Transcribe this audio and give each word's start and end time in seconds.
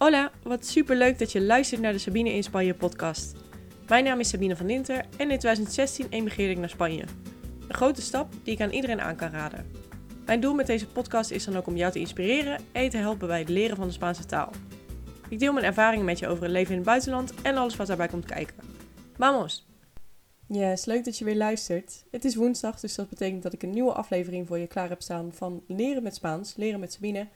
Hola, 0.00 0.30
wat 0.42 0.66
super 0.66 0.96
leuk 0.96 1.18
dat 1.18 1.32
je 1.32 1.40
luistert 1.40 1.80
naar 1.80 1.92
de 1.92 1.98
Sabine 1.98 2.32
in 2.32 2.42
Spanje 2.42 2.74
podcast. 2.74 3.34
Mijn 3.88 4.04
naam 4.04 4.20
is 4.20 4.28
Sabine 4.28 4.56
van 4.56 4.66
Dinter 4.66 4.96
en 4.96 5.30
in 5.30 5.38
2016 5.38 6.06
emigreerde 6.10 6.52
ik 6.52 6.58
naar 6.58 6.68
Spanje. 6.68 7.04
Een 7.68 7.74
grote 7.74 8.02
stap 8.02 8.32
die 8.42 8.54
ik 8.54 8.60
aan 8.60 8.70
iedereen 8.70 9.00
aan 9.00 9.16
kan 9.16 9.30
raden. 9.30 9.70
Mijn 10.26 10.40
doel 10.40 10.54
met 10.54 10.66
deze 10.66 10.86
podcast 10.86 11.30
is 11.30 11.44
dan 11.44 11.56
ook 11.56 11.66
om 11.66 11.76
jou 11.76 11.92
te 11.92 11.98
inspireren 11.98 12.60
en 12.72 12.88
te 12.88 12.96
helpen 12.96 13.28
bij 13.28 13.38
het 13.38 13.48
leren 13.48 13.76
van 13.76 13.86
de 13.86 13.92
Spaanse 13.92 14.26
taal. 14.26 14.50
Ik 15.28 15.38
deel 15.38 15.52
mijn 15.52 15.64
ervaringen 15.64 16.04
met 16.04 16.18
je 16.18 16.28
over 16.28 16.42
het 16.42 16.52
leven 16.52 16.70
in 16.70 16.76
het 16.76 16.86
buitenland 16.86 17.34
en 17.42 17.56
alles 17.56 17.76
wat 17.76 17.86
daarbij 17.86 18.08
komt 18.08 18.26
kijken. 18.26 18.56
Vamos! 19.16 19.66
Yes, 20.46 20.84
leuk 20.84 21.04
dat 21.04 21.18
je 21.18 21.24
weer 21.24 21.36
luistert. 21.36 22.04
Het 22.10 22.24
is 22.24 22.34
woensdag, 22.34 22.80
dus 22.80 22.94
dat 22.94 23.08
betekent 23.08 23.42
dat 23.42 23.52
ik 23.52 23.62
een 23.62 23.70
nieuwe 23.70 23.92
aflevering 23.92 24.46
voor 24.46 24.58
je 24.58 24.66
klaar 24.66 24.88
heb 24.88 25.02
staan 25.02 25.32
van 25.32 25.62
Leren 25.66 26.02
met 26.02 26.14
Spaans, 26.14 26.56
Leren 26.56 26.80
met 26.80 26.92
Sabine. 26.92 27.26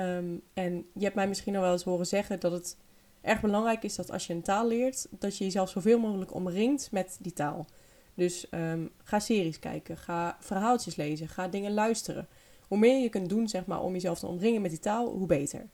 Ehm, 0.00 0.38
en 0.54 0.86
je 0.94 1.04
hebt 1.04 1.14
mij 1.14 1.28
misschien 1.28 1.56
al 1.56 1.62
wel 1.62 1.72
eens 1.72 1.82
horen 1.82 2.06
zeggen 2.06 2.40
dat 2.40 2.52
het 2.52 2.76
erg 3.20 3.40
belangrijk 3.40 3.82
is 3.82 3.94
dat 3.94 4.10
als 4.10 4.26
je 4.26 4.32
een 4.34 4.42
taal 4.42 4.68
leert, 4.68 5.06
dat 5.10 5.36
je 5.36 5.44
jezelf 5.44 5.70
zoveel 5.70 5.98
mogelijk 5.98 6.34
omringt 6.34 6.92
met 6.92 7.18
die 7.20 7.32
taal. 7.32 7.66
Dus 8.14 8.48
ehm, 8.48 8.86
ga 9.04 9.18
series 9.18 9.58
kijken, 9.58 9.96
ga 9.96 10.36
verhaaltjes 10.40 10.96
lezen, 10.96 11.28
ga 11.28 11.48
dingen 11.48 11.74
luisteren. 11.74 12.28
Hoe 12.68 12.78
meer 12.78 13.02
je 13.02 13.08
kunt 13.08 13.28
doen 13.28 13.48
zeg 13.48 13.66
maar, 13.66 13.82
om 13.82 13.92
jezelf 13.92 14.18
te 14.18 14.26
omringen 14.26 14.62
met 14.62 14.70
die 14.70 14.80
taal, 14.80 15.08
hoe 15.08 15.26
beter. 15.26 15.68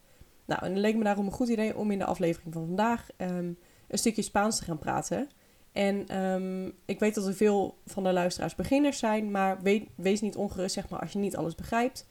Nou, 0.45 0.63
en 0.63 0.71
het 0.71 0.79
leek 0.79 0.95
me 0.95 1.03
daarom 1.03 1.25
een 1.25 1.31
goed 1.31 1.49
idee 1.49 1.77
om 1.77 1.91
in 1.91 1.99
de 1.99 2.05
aflevering 2.05 2.53
van 2.53 2.65
vandaag 2.65 3.09
ehm, 3.17 3.51
een 3.87 3.97
stukje 3.97 4.21
Spaans 4.21 4.57
te 4.57 4.63
gaan 4.63 4.79
praten. 4.79 5.29
En 5.71 5.99
ik 6.85 6.99
weet 6.99 7.15
dat 7.15 7.27
er 7.27 7.33
veel 7.33 7.77
van 7.85 8.03
de 8.03 8.13
luisteraars 8.13 8.55
beginners 8.55 8.99
zijn, 8.99 9.31
maar 9.31 9.59
wees 9.95 10.21
niet 10.21 10.35
ongerust 10.35 10.73
zeg 10.73 10.89
maar, 10.89 10.99
als 10.99 11.11
je 11.11 11.19
niet 11.19 11.35
alles 11.35 11.55
begrijpt. 11.55 12.07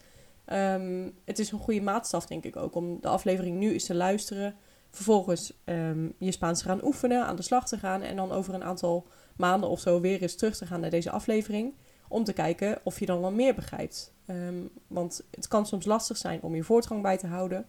Um, 0.53 1.15
het 1.25 1.39
is 1.39 1.51
een 1.51 1.59
goede 1.59 1.81
maatstaf, 1.81 2.27
denk 2.27 2.45
ik 2.45 2.57
ook, 2.57 2.75
om 2.75 3.01
de 3.01 3.09
aflevering 3.09 3.59
nu 3.59 3.73
eens 3.73 3.85
te 3.85 3.95
luisteren. 3.95 4.55
Vervolgens 4.91 5.53
um, 5.65 6.15
je 6.19 6.31
Spaans 6.31 6.59
te 6.59 6.65
gaan 6.65 6.85
oefenen, 6.85 7.25
aan 7.25 7.37
de 7.37 7.43
slag 7.43 7.69
te 7.69 7.79
gaan. 7.79 8.03
En 8.03 8.17
dan 8.17 8.33
over 8.33 8.55
een 8.55 8.65
aantal 8.65 9.07
maanden 9.37 9.69
of 9.71 9.81
zo 9.81 10.01
weer 10.01 10.23
eens 10.23 10.37
terug 10.37 10.57
te 10.57 10.67
gaan 10.67 10.81
naar 10.81 10.91
deze 10.91 11.11
aflevering. 11.11 11.75
Om 12.09 12.25
te 12.25 12.33
kijken 12.33 12.79
of 12.85 13.01
je 13.01 13.07
dan 13.07 13.21
wel 13.21 13.31
meer 13.31 13.55
begrijpt. 13.55 14.15
Um, 14.27 14.71
want 14.87 15.23
het 15.31 15.49
kan 15.49 15.67
soms 15.67 15.85
lastig 15.85 16.17
zijn 16.17 16.43
om 16.43 16.55
je 16.55 16.63
voortgang 16.63 17.03
bij 17.03 17.19
te 17.19 17.27
houden. 17.27 17.67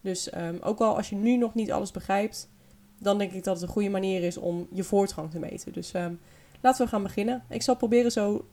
Dus 0.00 0.32
ook 0.60 0.80
al 0.80 0.96
als 0.96 1.08
je 1.08 1.16
nu 1.16 1.36
nog 1.36 1.54
niet 1.54 1.72
alles 1.72 1.90
begrijpt, 1.90 2.50
dan 2.98 3.18
denk 3.18 3.32
ik 3.32 3.44
dat 3.44 3.54
het 3.54 3.62
een 3.62 3.72
goede 3.74 3.88
manier 3.88 4.22
is 4.22 4.36
om 4.36 4.68
je 4.72 4.84
voortgang 4.84 5.30
te 5.30 5.38
meten. 5.38 5.72
Dus 5.72 5.92
laten 6.60 6.84
we 6.84 6.90
gaan 6.90 7.02
beginnen. 7.02 7.44
Ik 7.48 7.62
zal 7.62 7.76
proberen 7.76 8.12
zo 8.12 8.44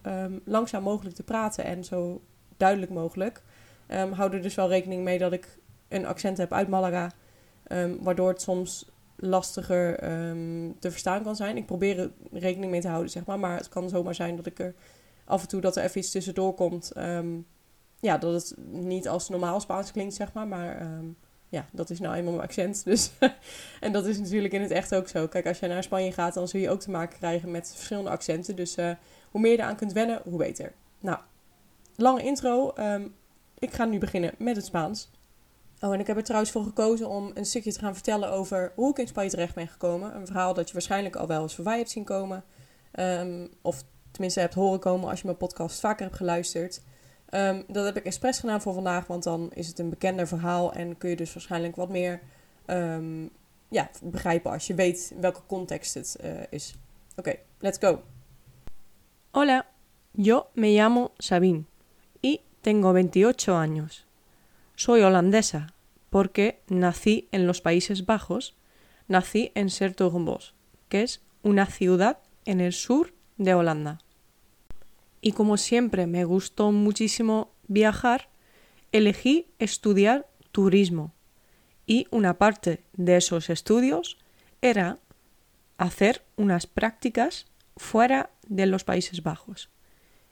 langzaam 0.44 0.84
mogelijk 0.84 1.16
te 1.16 1.24
praten 1.24 1.64
en 1.64 1.84
zo 1.84 2.22
duidelijk 2.58 2.92
mogelijk. 2.92 3.44
Um, 3.88 4.12
hou 4.12 4.34
er 4.34 4.42
dus 4.42 4.56
wel 4.56 4.70
rekening 4.70 5.04
mee 5.04 5.18
dat 5.18 5.32
ik 5.32 5.58
een 5.88 6.06
accent 6.06 6.38
heb 6.38 6.54
uit 6.54 6.68
Malaga, 6.68 7.12
um, 7.68 8.04
waardoor 8.04 8.28
het 8.28 8.42
soms 8.42 8.90
lastiger 9.16 10.04
um, 10.30 10.76
te 10.80 10.92
verstaan 10.92 11.24
kan 11.24 11.36
zijn. 11.36 11.58
Ik 11.58 11.66
probeer 11.66 12.00
er 12.00 12.12
rekening 12.32 12.72
mee 12.72 12.82
te 12.82 12.88
houden, 12.88 13.12
zeg 13.12 13.26
maar, 13.26 13.40
maar 13.40 13.58
het 13.58 13.70
kan 13.70 13.90
zomaar 13.90 14.16
zijn 14.16 14.36
dat 14.36 14.46
ik 14.46 14.60
er 14.60 14.76
af 15.26 15.42
en 15.42 15.48
toe 15.48 15.62
dat 15.62 15.76
er 15.76 15.84
even 15.84 16.00
iets 16.00 16.12
tussendoor 16.12 16.54
komt. 16.54 16.92
ja, 18.00 18.18
dat 18.18 18.34
het 18.34 18.56
niet 18.72 19.08
als 19.08 19.30
normaal 19.30 19.60
Spaans 19.60 19.92
klinkt, 19.92 20.14
zeg 20.14 20.34
maar, 20.34 20.48
maar 20.48 20.88
ja, 21.50 21.66
dat 21.72 21.90
is 21.90 22.00
nou 22.00 22.16
eenmaal 22.16 22.34
mijn 22.34 22.48
accent. 22.48 22.84
Dus 22.84 23.12
en 23.80 23.92
dat 23.92 24.06
is 24.06 24.20
natuurlijk 24.20 24.54
in 24.54 24.62
het 24.62 24.72
echt 24.72 24.96
ook 24.96 25.08
zo. 25.08 25.28
Kijk, 25.28 25.48
als 25.48 25.60
je 25.60 25.68
naar 25.68 25.84
Spanje 25.84 26.12
gaat, 26.12 26.34
dan 26.34 26.48
zul 26.48 26.60
je 26.60 26.70
ook 26.70 26.80
te 26.80 26.92
maken 26.92 27.18
krijgen 27.18 27.52
met 27.52 27.72
verschillende 27.76 28.10
accenten. 28.10 28.56
Dus 28.56 28.78
uh, 28.78 28.92
hoe 29.32 29.42
meer 29.42 29.52
je 29.52 29.58
eraan 29.58 29.76
kunt 29.76 29.94
wennen, 29.94 30.22
hoe 30.24 30.38
beter. 30.38 30.74
Nou, 31.00 31.18
lange 31.96 32.24
intro. 32.24 32.74
Ik 33.66 33.74
ga 33.74 33.86
nu 33.86 34.00
beginnen 34.00 34.34
met 34.38 34.56
het 34.56 34.66
Spaans. 34.66 35.10
Oh, 35.82 35.94
en 35.94 36.00
ik 36.00 36.08
heb 36.08 36.18
er 36.18 36.24
trouwens 36.24 36.52
voor 36.52 36.64
gekozen 36.64 37.10
om 37.10 37.32
een 37.34 37.46
stukje 37.46 37.74
te 37.74 37.80
gaan 37.80 37.94
vertellen 37.94 38.32
over 38.32 38.72
hoe 38.76 38.90
ik 38.90 38.98
in 38.98 39.08
Spanje 39.08 39.30
terecht 39.30 39.56
ben 39.56 39.68
gekomen. 39.68 40.16
Een 40.16 40.26
verhaal 40.26 40.54
dat 40.54 40.68
je 40.68 40.74
waarschijnlijk 40.74 41.16
al 41.16 41.28
wel 41.28 41.42
eens 41.42 41.56
voorbij 41.56 41.78
hebt 41.78 41.90
zien 41.90 42.04
komen. 42.04 42.44
Um, 43.00 43.50
of 43.62 43.84
tenminste 44.12 44.40
hebt 44.40 44.54
horen 44.54 44.80
komen 44.80 45.10
als 45.10 45.20
je 45.20 45.26
mijn 45.26 45.38
podcast 45.38 45.80
vaker 45.80 46.06
hebt 46.06 46.18
geluisterd. 46.18 46.82
Um, 47.30 47.64
dat 47.68 47.86
heb 47.86 47.98
ik 47.98 48.06
expres 48.06 48.40
gedaan 48.40 48.62
voor 48.62 48.74
vandaag, 48.74 49.08
want 49.08 49.24
dan 49.24 49.52
is 49.54 49.68
het 49.68 49.80
een 49.80 49.90
bekender 49.90 50.28
verhaal 50.28 50.74
en 50.74 50.98
kun 50.98 51.10
je 51.10 51.16
dus 51.16 51.34
waarschijnlijk 51.34 51.76
wat 51.76 51.90
meer 51.90 52.22
um, 52.66 53.30
ja, 53.68 53.90
begrijpen 54.04 54.52
als 54.52 54.68
je 54.68 54.76
weet 54.76 55.14
welke 55.20 55.42
context 55.48 55.94
het 55.94 56.18
uh, 56.24 56.32
is. 56.50 56.76
Oké, 57.16 57.36
let's 57.60 57.78
go. 57.78 58.02
Hola, 59.32 59.66
yo 60.12 60.46
me 60.54 60.68
llamo 60.68 61.12
Sabine. 61.18 61.64
Tengo 62.66 62.94
28 62.94 63.58
años. 63.58 64.08
Soy 64.76 65.02
holandesa 65.02 65.76
porque 66.10 66.64
nací 66.68 67.30
en 67.32 67.46
los 67.46 67.62
Países 67.62 68.08
Bajos, 68.08 68.56
nací 69.08 69.52
en 69.54 69.70
Sertogenbos, 69.70 70.56
que 70.90 71.04
es 71.04 71.22
una 71.44 71.68
ciudad 71.68 72.18
en 72.44 72.62
el 72.62 72.74
sur 72.74 73.14
de 73.38 73.54
Holanda. 73.54 74.00
Y 75.22 75.34
como 75.34 75.58
siempre 75.58 76.08
me 76.08 76.26
gustó 76.26 76.72
muchísimo 76.72 77.52
viajar, 77.68 78.30
elegí 78.92 79.46
estudiar 79.60 80.28
turismo. 80.52 81.14
Y 81.86 82.08
una 82.10 82.40
parte 82.40 82.84
de 82.94 83.18
esos 83.18 83.52
estudios 83.52 84.18
era 84.64 84.98
hacer 85.78 86.26
unas 86.36 86.66
prácticas 86.66 87.46
fuera 87.78 88.32
de 88.48 88.66
los 88.66 88.84
Países 88.84 89.22
Bajos. 89.22 89.70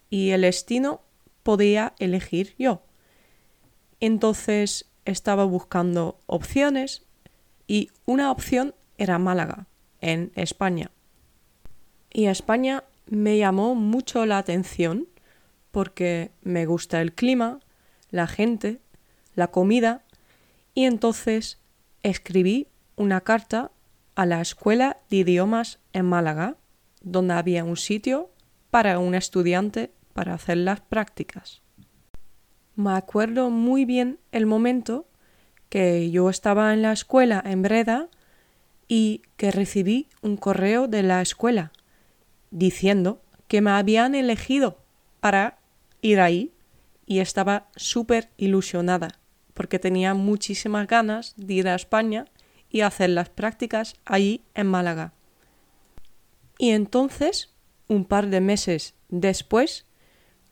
Y 0.10 0.32
el 0.32 0.42
destino 0.42 1.04
podía 1.44 1.94
elegir 2.00 2.56
yo. 2.58 2.81
Entonces 4.00 4.90
estaba 5.06 5.46
buscando 5.46 6.20
opciones 6.26 7.06
y 7.68 7.92
una 8.06 8.31
opción 8.31 8.74
era 8.98 9.20
Málaga, 9.20 9.68
en 10.02 10.31
España. 10.36 10.92
Y 12.12 12.26
España 12.26 12.84
me 13.08 13.38
llamó 13.38 13.76
mucho 13.76 14.26
la 14.26 14.38
atención 14.38 15.08
porque 15.72 16.31
me 16.42 16.66
gusta 16.66 17.02
el 17.02 17.14
clima, 17.14 17.60
la 18.12 18.28
gente, 18.28 18.80
la 19.36 19.48
comida 19.48 20.04
y 20.75 20.86
entonces 20.86 21.60
escribí 22.04 22.68
una 22.96 23.22
carta 23.22 23.72
a 24.16 24.25
la 24.25 24.42
Escuela 24.42 24.98
de 25.10 25.18
Idiomas 25.18 25.80
en 25.94 26.06
Málaga, 26.06 26.58
donde 27.02 27.34
había 27.34 27.64
un 27.64 27.78
sitio 27.78 28.30
para 28.70 29.00
un 29.00 29.16
estudiante 29.16 29.92
para 30.13 30.34
hacer 30.34 30.57
las 30.57 30.81
prácticas. 30.81 31.62
Me 32.75 32.91
acuerdo 32.94 33.50
muy 33.50 33.85
bien 33.85 34.19
el 34.31 34.46
momento 34.46 35.07
que 35.69 36.09
yo 36.12 36.29
estaba 36.29 36.74
en 36.74 36.81
la 36.81 36.91
escuela 36.91 37.41
en 37.46 37.62
Breda 37.62 38.09
y 38.88 39.22
que 39.38 39.51
recibí 39.51 40.07
un 40.22 40.38
correo 40.38 40.88
de 40.88 41.03
la 41.03 41.22
escuela 41.22 41.72
diciendo 42.51 43.22
que 43.47 43.62
me 43.62 43.72
habían 43.72 44.16
elegido 44.16 44.78
para 45.19 45.59
ir 46.01 46.19
ahí 46.19 46.53
y 47.06 47.19
estaba 47.19 47.68
súper 47.75 48.30
ilusionada 48.38 49.19
porque 49.53 49.80
tenía 49.80 50.13
muchísimas 50.13 50.88
ganas 50.88 51.34
de 51.38 51.53
ir 51.53 51.68
a 51.68 51.75
España 51.75 52.25
y 52.69 52.81
hacer 52.81 53.12
las 53.12 53.30
prácticas 53.30 53.95
allí 54.06 54.41
en 54.56 54.68
Málaga. 54.68 55.13
Y 56.57 56.72
entonces, 56.72 57.53
un 57.88 58.06
par 58.06 58.28
de 58.28 58.41
meses 58.41 58.95
después, 59.09 59.85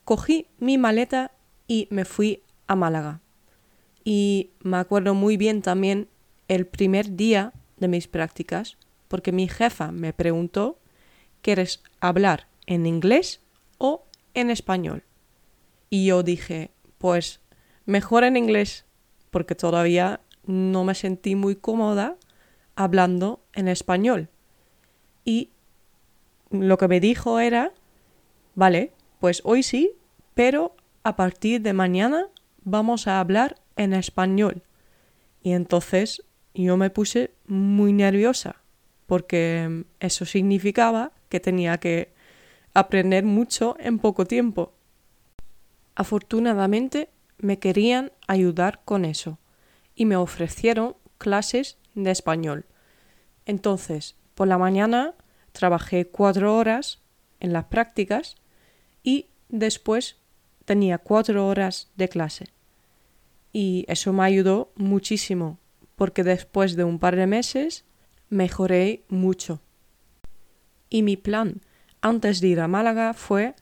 cogí 0.05 0.47
mi 0.59 0.77
maleta 0.77 1.31
y 1.67 1.87
me 1.91 2.05
fui 2.05 2.43
a 2.67 2.75
Málaga. 2.75 3.21
Y 4.03 4.51
me 4.61 4.77
acuerdo 4.77 5.13
muy 5.13 5.37
bien 5.37 5.61
también 5.61 6.07
el 6.47 6.65
primer 6.65 7.15
día 7.15 7.53
de 7.77 7.87
mis 7.87 8.07
prácticas, 8.07 8.77
porque 9.07 9.31
mi 9.31 9.47
jefa 9.47 9.91
me 9.91 10.13
preguntó, 10.13 10.79
¿quieres 11.41 11.83
hablar 11.99 12.47
en 12.65 12.85
inglés 12.85 13.41
o 13.77 14.03
en 14.33 14.49
español? 14.49 15.03
Y 15.89 16.05
yo 16.05 16.23
dije, 16.23 16.71
pues 16.97 17.41
mejor 17.85 18.23
en 18.23 18.37
inglés, 18.37 18.85
porque 19.29 19.55
todavía 19.55 20.21
no 20.45 20.83
me 20.83 20.95
sentí 20.95 21.35
muy 21.35 21.55
cómoda 21.55 22.17
hablando 22.75 23.41
en 23.53 23.67
español. 23.67 24.29
Y 25.25 25.49
lo 26.49 26.77
que 26.77 26.87
me 26.87 26.99
dijo 26.99 27.39
era, 27.39 27.73
vale, 28.55 28.91
pues 29.21 29.41
hoy 29.45 29.61
sí, 29.61 29.91
pero 30.33 30.75
a 31.03 31.15
partir 31.15 31.61
de 31.61 31.73
mañana 31.73 32.25
vamos 32.63 33.05
a 33.05 33.19
hablar 33.19 33.61
en 33.75 33.93
español. 33.93 34.63
Y 35.43 35.51
entonces 35.51 36.23
yo 36.55 36.75
me 36.75 36.89
puse 36.89 37.31
muy 37.45 37.93
nerviosa 37.93 38.55
porque 39.05 39.85
eso 39.99 40.25
significaba 40.25 41.11
que 41.29 41.39
tenía 41.39 41.77
que 41.77 42.11
aprender 42.73 43.23
mucho 43.23 43.77
en 43.79 43.99
poco 43.99 44.25
tiempo. 44.25 44.73
Afortunadamente 45.93 47.09
me 47.37 47.59
querían 47.59 48.11
ayudar 48.27 48.81
con 48.85 49.05
eso 49.05 49.37
y 49.93 50.05
me 50.05 50.15
ofrecieron 50.15 50.95
clases 51.19 51.77
de 51.93 52.09
español. 52.09 52.65
Entonces, 53.45 54.15
por 54.33 54.47
la 54.47 54.57
mañana 54.57 55.13
trabajé 55.51 56.07
cuatro 56.07 56.57
horas 56.57 57.03
en 57.39 57.53
las 57.53 57.65
prácticas 57.65 58.40
y 59.03 59.27
después 59.49 60.17
tenía 60.65 60.97
cuatro 60.97 61.47
horas 61.47 61.89
de 61.95 62.09
clase. 62.09 62.47
Y 63.53 63.85
eso 63.87 64.13
me 64.13 64.23
ayudó 64.23 64.71
muchísimo 64.75 65.59
porque 65.95 66.23
después 66.23 66.75
de 66.75 66.83
un 66.83 66.99
par 66.99 67.15
de 67.15 67.27
meses 67.27 67.85
mejoré 68.29 69.03
mucho. 69.09 69.61
Y 70.89 71.03
mi 71.03 71.17
plan 71.17 71.61
antes 72.01 72.41
de 72.41 72.47
ir 72.47 72.59
a 72.59 72.67
Málaga 72.67 73.13
fue 73.13 73.55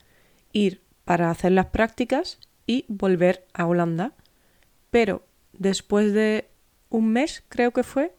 ir 0.54 0.82
para 1.04 1.30
hacer 1.30 1.52
las 1.52 1.68
prácticas 1.68 2.40
y 2.66 2.86
volver 2.88 3.46
a 3.54 3.66
Holanda. 3.66 4.14
Pero 4.92 5.26
después 5.54 6.14
de 6.14 6.48
un 6.90 7.10
mes, 7.10 7.44
creo 7.50 7.72
que 7.72 7.84
fue, 7.84 8.16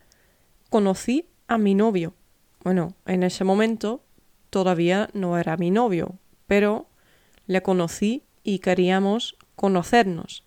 conocí 0.68 1.28
a 1.46 1.56
mi 1.56 1.74
novio. 1.74 2.14
Bueno, 2.62 2.94
en 3.06 3.22
ese 3.22 3.44
momento 3.44 4.02
todavía 4.50 5.08
no 5.14 5.38
era 5.38 5.56
mi 5.56 5.70
novio, 5.70 6.18
pero 6.46 6.89
le 7.50 7.62
conocí 7.62 8.22
y 8.44 8.60
queríamos 8.60 9.36
conocernos. 9.56 10.44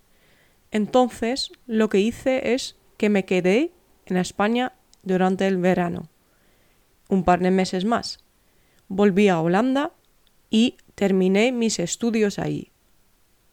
Entonces, 0.72 1.52
lo 1.68 1.90
que 1.90 2.00
hice 2.00 2.54
es 2.54 2.78
que 2.96 3.10
me 3.10 3.26
quedé 3.26 3.74
en 4.06 4.16
España 4.16 4.72
durante 5.02 5.46
el 5.46 5.58
verano. 5.58 6.08
Un 7.10 7.26
par 7.26 7.42
de 7.42 7.52
meses 7.52 7.84
más. 7.84 8.24
Volví 8.88 9.28
a 9.28 9.42
Holanda 9.42 9.92
y 10.50 10.78
terminé 10.96 11.52
mis 11.52 11.80
estudios 11.80 12.40
ahí. 12.40 12.72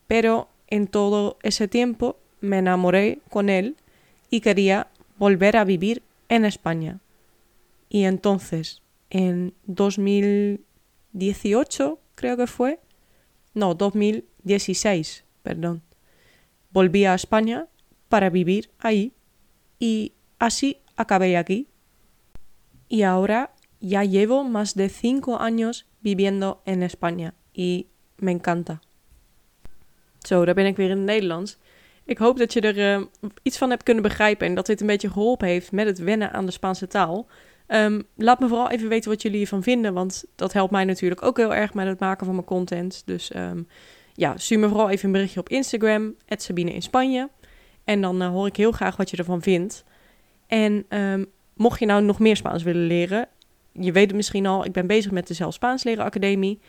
Pero 0.07 0.49
en 0.69 0.87
todo 0.87 1.37
ese 1.43 1.67
tiempo 1.67 2.21
me 2.41 2.59
enamoré 2.59 3.19
con 3.31 3.49
él 3.49 3.75
y 4.31 4.43
quería 4.43 4.87
volver 5.19 5.57
a 5.57 5.65
vivir 5.65 6.05
en 6.29 6.45
España. 6.45 7.01
Y 7.89 8.05
entonces, 8.05 8.83
en 9.11 9.55
2018, 9.67 11.99
creo 12.15 12.37
que 12.37 12.47
fue, 12.47 12.79
no, 13.55 13.75
2016, 13.75 15.25
perdón, 15.43 15.83
volví 16.71 17.05
a 17.05 17.15
España 17.15 17.67
para 18.09 18.31
vivir 18.31 18.71
ahí 18.79 19.13
y 19.79 20.13
así 20.39 20.79
acabé 20.97 21.37
aquí. 21.37 21.69
Y 22.89 23.03
ahora 23.03 23.55
ya 23.81 24.05
llevo 24.05 24.45
más 24.45 24.75
de 24.75 24.89
cinco 24.89 25.39
años 25.39 25.87
viviendo 26.01 26.63
in 26.67 26.89
Spanje 26.89 27.33
y 27.53 27.87
me 28.19 28.33
encanta. 28.33 28.81
Zo, 30.27 30.45
daar 30.45 30.55
ben 30.55 30.67
ik 30.67 30.77
weer 30.77 30.91
in 30.91 30.97
het 30.97 31.07
Nederlands. 31.07 31.59
Ik 32.05 32.19
hoop 32.19 32.39
dat 32.39 32.53
je 32.53 32.61
er 32.61 33.01
uh, 33.01 33.07
iets 33.43 33.59
van 33.59 33.71
hebt 33.71 33.83
kunnen 33.83 34.03
begrijpen 34.03 34.47
en 34.47 34.55
dat 34.55 34.67
dit 34.67 34.81
een 34.81 34.87
beetje 34.87 35.11
geholpen 35.11 35.49
heeft 35.49 35.73
met 35.73 35.87
het 35.87 35.99
wennen 35.99 36.33
aan 36.33 36.47
de 36.47 36.53
Spaanse 36.53 36.87
taal. 36.87 37.27
Um, 37.73 38.03
laat 38.17 38.41
me 38.41 38.49
vooral 38.49 38.71
even 38.71 38.89
weten 38.89 39.11
wat 39.11 39.23
jullie 39.23 39.37
hiervan 39.37 39.63
vinden, 39.63 39.95
want 39.95 40.25
dat 40.37 40.53
helpt 40.53 40.71
mij 40.71 40.85
natuurlijk 40.85 41.23
ook 41.23 41.37
heel 41.37 41.55
erg 41.55 41.75
met 41.75 41.87
het 41.87 42.01
maken 42.01 42.27
van 42.27 42.35
mijn 42.35 42.47
content. 42.47 43.03
Dus 43.05 43.35
um, 43.37 43.69
ja, 44.15 44.37
stuur 44.37 44.59
me 44.59 44.69
vooral 44.69 44.91
even 44.91 45.07
een 45.07 45.13
berichtje 45.13 45.41
op 45.41 45.49
Instagram, 45.49 46.15
Sabine 46.29 46.73
in 46.73 46.83
Spanje. 46.83 47.29
En 47.85 48.01
dan 48.01 48.23
uh, 48.23 48.29
hoor 48.29 48.47
ik 48.47 48.57
heel 48.57 48.73
graag 48.73 48.97
wat 48.97 49.11
je 49.11 49.17
ervan 49.17 49.43
vindt. 49.43 49.85
En 50.47 50.85
um, 50.89 51.27
mocht 51.55 51.79
je 51.79 51.87
nou 51.87 52.03
nog 52.03 52.19
meer 52.19 52.37
Spaans 52.37 52.63
willen 52.63 52.87
leren, 52.87 53.29
je 53.73 53.93
weet 53.93 54.07
het 54.07 54.17
misschien 54.17 54.47
al, 54.47 54.65
ik 54.65 54.73
ben 54.73 54.87
bezig 54.87 55.11
met 55.11 55.27
de 55.27 55.35
Zelf 55.35 55.55
Spaans 55.55 55.85
Leren 55.85 56.05
Academie. 56.05 56.61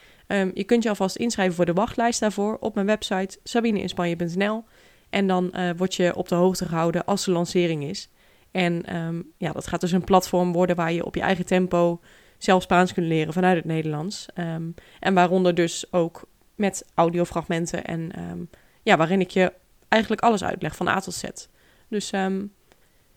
Je 0.53 0.63
kunt 0.63 0.83
je 0.83 0.89
alvast 0.89 1.15
inschrijven 1.15 1.55
voor 1.55 1.65
de 1.65 1.73
wachtlijst 1.73 2.19
daarvoor 2.19 2.57
op 2.59 2.75
mijn 2.75 2.87
website 2.87 3.39
sabineinspanje.nl. 3.43 4.63
En 5.09 5.27
dan 5.27 5.51
uh, 5.55 5.69
word 5.77 5.95
je 5.95 6.15
op 6.15 6.27
de 6.27 6.35
hoogte 6.35 6.65
gehouden 6.65 7.05
als 7.05 7.25
de 7.25 7.31
lancering 7.31 7.83
is. 7.83 8.09
En 8.51 8.95
um, 8.95 9.31
ja, 9.37 9.51
dat 9.51 9.67
gaat 9.67 9.81
dus 9.81 9.91
een 9.91 10.03
platform 10.03 10.51
worden 10.51 10.75
waar 10.75 10.91
je 10.91 11.05
op 11.05 11.15
je 11.15 11.21
eigen 11.21 11.45
tempo 11.45 11.99
zelf 12.37 12.63
Spaans 12.63 12.93
kunt 12.93 13.07
leren 13.07 13.33
vanuit 13.33 13.55
het 13.55 13.65
Nederlands. 13.65 14.25
Um, 14.35 14.73
en 14.99 15.13
waaronder 15.13 15.55
dus 15.55 15.93
ook 15.93 16.23
met 16.55 16.85
audiofragmenten 16.95 17.85
en 17.85 18.11
ja, 18.83 18.97
waarin 18.97 19.19
ik 19.19 19.29
je 19.29 19.53
eigenlijk 19.89 20.21
alles 20.21 20.43
uitleg 20.43 20.75
van 20.75 20.87
A 20.87 20.99
tot 20.99 21.13
Z. 21.13 21.23
Dus 21.87 22.09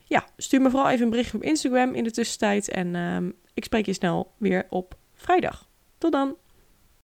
ja, 0.04 0.26
stuur 0.36 0.60
me 0.60 0.70
vooral 0.70 0.90
even 0.90 1.04
een 1.04 1.10
berichtje 1.10 1.36
op 1.36 1.42
Instagram 1.42 1.94
in 1.94 2.04
de 2.04 2.10
tussentijd. 2.10 2.68
En 2.68 3.34
ik 3.54 3.64
spreek 3.64 3.86
je 3.86 3.92
snel 3.92 4.32
weer 4.38 4.66
op 4.70 4.96
vrijdag. 5.14 5.68
Tot 5.98 6.12
dan! 6.12 6.36